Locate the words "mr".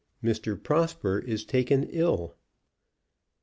0.23-0.57